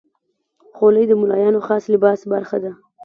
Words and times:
خولۍ 0.75 1.03
د 1.07 1.13
ملایانو 1.21 1.59
خاص 1.67 1.83
لباس 1.93 2.19
برخه 2.33 2.57
ده. 2.63 2.71